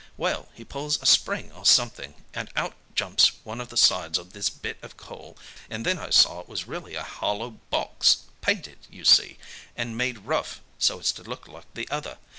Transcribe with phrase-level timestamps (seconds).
[0.17, 4.33] Well, he pulls a spring or something, and out jumps one of the sides of
[4.33, 5.37] this bit of coal,
[5.69, 9.37] and then I saw it was really a hollow box, painted, you see,
[9.75, 12.17] and made rough so as to look like the other.